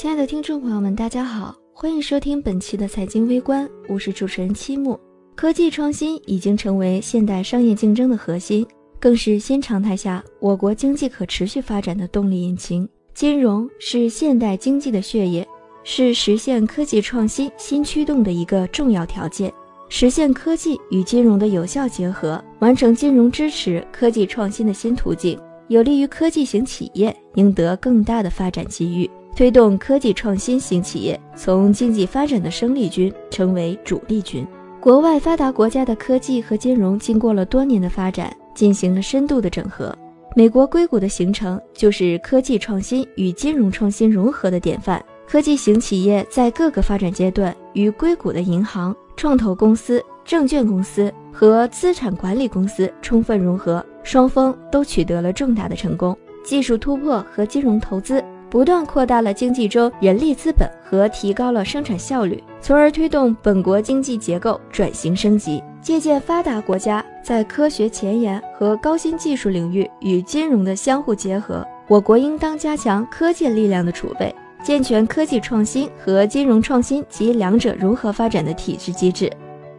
[0.00, 4.98] 亲爱的听众朋友们，大家好，欢迎收听本期的财经微观，我是主持人七木。
[5.36, 8.66] 科技创新已经成为现代商业竞争的核心，
[8.98, 12.88] 更是新常态下我国经济可持续发展的动力引擎。
[13.12, 15.46] 金融是现代经济的血液，
[15.84, 19.52] 是实现科技创新新驱动的一个重要条件。
[19.90, 25.38] 实现科技与金融的有效结合，完成金融支持科技创新的新途径，
[25.68, 34.46] 有利于科技型企业赢得更大的发展机遇，推动科技创新型企业从经济发展的生力军成为主力军。
[34.80, 39.96] 国外发达国家的科技和金融经过了多年的发展，进行了深度的整合。
[40.36, 45.02] 美国硅谷的形成就是科技创新与金融创新融合的典范。
[45.26, 56.16] 科技型企业在各个发展阶段与硅谷的银行、创投公司、证券公司和资产管理公司充分融合，双方都取得了重大的成功。
[56.42, 65.62] 技术突破和金融投资不断扩大了经济中人力资本和提高了生产效率，从而推动本国经济结构转型升级。
[65.80, 74.34] 借鉴发达国家在科学前沿和高新技术领域与金融的相互结合，我国应当加强科技力量的储备。
[74.62, 79.32] 健全科技创新和金融创新及两者融合发展的体制机制，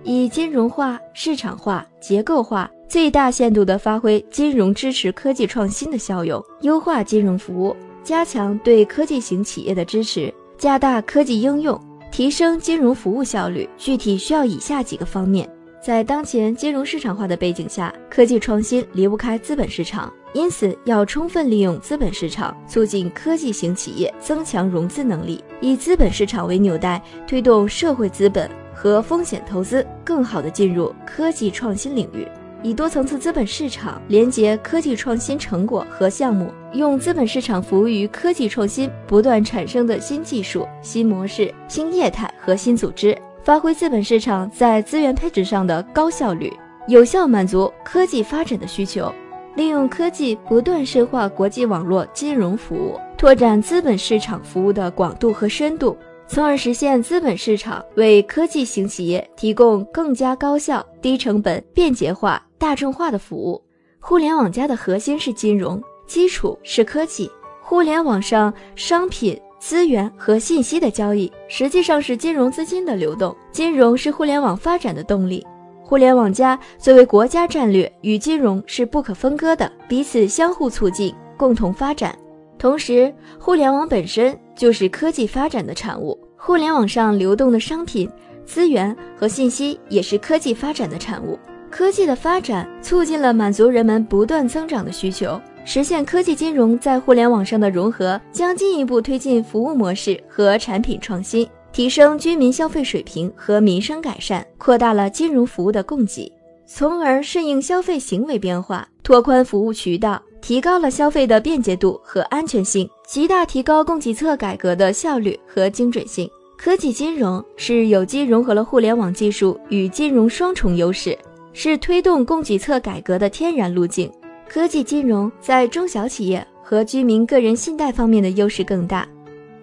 [0.04, 11.80] 以金融化、市场化、结构化最大限度地发挥金融支持科技创新的效用，优化金融服务，加强对科技型企业的支持，加大科技应用，
[12.12, 13.70] 提升金融服务效率。
[13.78, 15.50] 具体需要以下几个方面。
[15.84, 32.28] 在当前金融市场化的背景下，科技创新离不开资本市场，因此要充分利用资本市场，促进科技型企业增强融资能力，以资本市场为纽带，推动社会资本和风险投资更好地进入科技创新领域，
[32.64, 43.18] 以多层次资本市场连接科技创新成果和项目，用资本市场服务于科技创新不断产生的新技术、新模式、新业态和新组织。
[43.44, 46.54] 发挥资本市场在资源配置上的高效率，
[46.88, 49.12] 有效满足科技发展的需求，
[49.56, 55.98] 利用科技不断深化国际网络金融服务，拓展资本市场服务的广度和深度，
[56.34, 63.62] 从而实现资本市场为科技型企业提供更加高效、低成本、便捷化、大众化的服务。
[64.00, 67.30] 互联网加的核心是金融，基础是科技。
[67.62, 69.38] 互联网上商品。
[69.60, 75.46] 资源和信息的交易实际上是金融资金的流动，金融是互联网发展的动力。
[75.84, 82.18] 互联网加作为国家战略与金融是不可分割的，彼此相互促进，共同发展。
[82.62, 88.08] 同时，互联网本身就是科技发展的产物，互联网上流动的商品、
[88.46, 91.40] 资源和信息也是科技发展的产物。
[91.72, 95.42] 科技的发展促进了满足人们不断增长的需求。
[95.66, 106.32] 实现科技金融在互联网上的融合，将进一步推进服务模式和产品创新，提升居民消费水平和民生改善，扩大了金融服务的供给，
[106.68, 116.30] 从而顺应消费行为变化，拓宽服务渠道，提高了消费的便捷度和安全性，极大提高供给侧改革的效率和精准性。
[116.58, 121.18] 科技金融是有机融合了互联网技术与金融双重优势，
[121.54, 124.12] 是推动供给侧改革的天然路径。
[124.48, 129.08] 科技金融在中小企业和居民个人信贷方面的优势更大，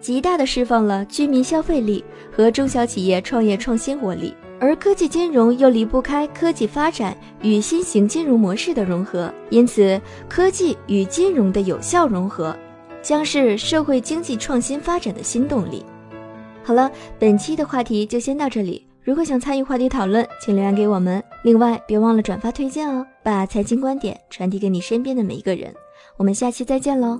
[0.00, 2.02] 极大的释放了居民消费力
[2.32, 4.34] 和中小企业创业创新活力。
[4.60, 12.56] 而科技金融又离不开科技发展与新型金融模式的融合，因此科技与金融的有效融合，
[13.00, 15.84] 将是社会经济创新发展的新动力。
[16.64, 18.84] 好了，本期的话题就先到这里。
[19.02, 21.22] 如果想参与话题讨论，请留言给我们。
[21.42, 25.72] 另外，别忘了转发推荐哦，把财经观点传递给你身边的每一个人。
[26.18, 27.18] 我们下期再见喽！